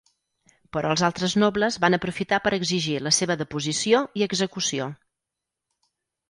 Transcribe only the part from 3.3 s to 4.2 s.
deposició